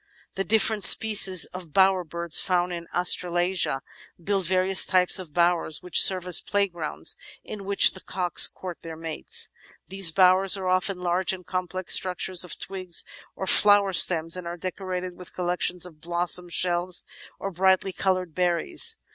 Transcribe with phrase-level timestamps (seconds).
[0.33, 3.83] The diflFerent species of Bower birds found in Australasia
[4.19, 8.95] build various types of "bowers" which serve as playgrounds in which the cocks court their
[8.95, 9.49] mates.
[9.89, 14.57] These "bowers" are often large and complex structures of twigs or flower stems and are
[14.57, 17.05] decorated with collections of blossoms, shells,
[17.37, 18.97] or brightly coloured berries.